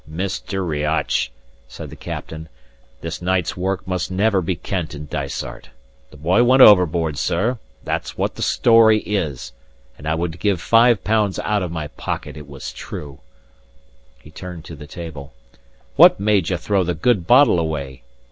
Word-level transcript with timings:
"Mr. 0.11 0.67
Riach," 0.67 1.31
said 1.67 1.91
the 1.91 1.95
captain, 1.95 2.49
"this 3.01 3.21
night's 3.21 3.55
work 3.55 3.87
must 3.87 4.09
never 4.09 4.41
be 4.41 4.55
kennt 4.55 4.95
in 4.95 5.05
Dysart. 5.05 5.69
The 6.09 6.17
boy 6.17 6.43
went 6.43 6.63
overboard, 6.63 7.19
sir; 7.19 7.59
that's 7.83 8.17
what 8.17 8.33
the 8.33 8.41
story 8.41 9.01
is; 9.01 9.53
and 9.99 10.07
I 10.07 10.15
would 10.15 10.39
give 10.39 10.59
five 10.59 11.03
pounds 11.03 11.37
out 11.37 11.61
of 11.61 11.71
my 11.71 11.87
pocket 11.87 12.35
it 12.35 12.47
was 12.49 12.73
true!" 12.73 13.19
He 14.19 14.31
turned 14.31 14.65
to 14.65 14.75
the 14.75 14.87
table. 14.87 15.35
"What 15.97 16.19
made 16.19 16.49
ye 16.49 16.57
throw 16.57 16.83
the 16.83 16.95
good 16.95 17.27
bottle 17.27 17.59
away?" 17.59 18.01